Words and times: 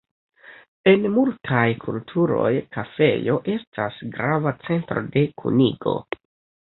En 0.91 1.03
multaj 1.17 1.65
kulturoj 1.83 2.49
kafejo 2.77 3.37
estas 3.59 4.01
grava 4.17 4.55
centro 4.69 5.05
de 5.17 5.27
kunigo. 5.43 5.95